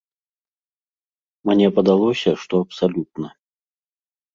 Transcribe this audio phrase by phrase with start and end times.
[1.51, 3.27] Мне падалося, што абсалютна.